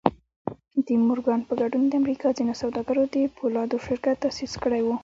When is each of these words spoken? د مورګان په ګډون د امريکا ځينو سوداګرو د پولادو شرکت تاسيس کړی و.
د 0.85 0.87
مورګان 1.05 1.41
په 1.47 1.53
ګډون 1.61 1.83
د 1.87 1.93
امريکا 2.01 2.27
ځينو 2.37 2.53
سوداګرو 2.61 3.03
د 3.15 3.17
پولادو 3.37 3.77
شرکت 3.85 4.15
تاسيس 4.25 4.53
کړی 4.63 4.81
و. 4.83 4.87